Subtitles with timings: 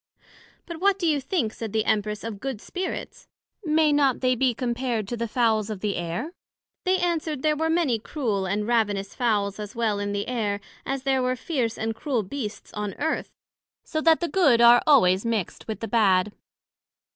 [0.65, 3.27] But what do you think, said the Empress, of good Spirits?
[3.63, 6.33] may not they be compared to the Fowls of the Air?
[6.85, 11.03] They answered, There were many cruel and ravenous Fowls as well in the Air, as
[11.03, 13.29] there were fierce and cruel Beasts on Earth;
[13.83, 16.31] so that the good are always mixt with the bad.